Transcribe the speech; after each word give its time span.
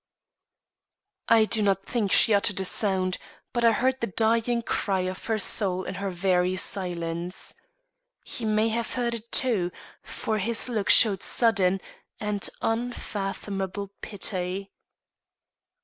I 1.29 1.43
do 1.45 1.61
not 1.61 1.85
think 1.85 2.11
she 2.11 2.33
uttered 2.33 2.59
a 2.59 2.65
sound, 2.65 3.19
but 3.53 3.63
I 3.63 3.71
heard 3.71 4.01
the 4.01 4.07
dying 4.07 4.63
cry 4.63 5.01
of 5.01 5.25
her 5.27 5.37
soul 5.37 5.83
in 5.83 5.93
her 5.93 6.09
very 6.09 6.55
silence. 6.55 7.53
He 8.25 8.43
may 8.43 8.69
have 8.69 8.95
heard 8.95 9.13
it, 9.13 9.31
too, 9.31 9.71
for 10.01 10.39
his 10.39 10.67
look 10.69 10.89
showed 10.89 11.21
sudden 11.21 11.81
and 12.19 12.49
unfathomable 12.63 13.91
pity. 14.01 14.71